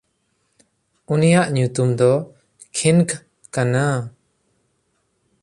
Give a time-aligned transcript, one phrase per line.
[1.13, 2.11] ᱩᱱᱤᱭᱟᱜ ᱧᱩᱛᱩᱢ ᱫᱚ
[2.75, 3.07] ᱠᱷᱤᱱᱜ
[3.53, 3.85] ᱠᱟᱱᱟ᱾